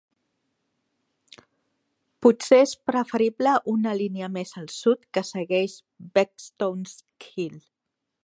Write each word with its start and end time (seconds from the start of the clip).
Potser 2.25 2.59
és 2.61 2.73
preferible 2.91 3.53
una 3.75 3.93
línia 4.01 4.31
més 4.39 4.55
al 4.63 4.67
sud 4.79 5.05
que 5.17 5.25
segueix 5.29 5.75
Beckstones 6.17 6.97
Gill. 7.27 7.63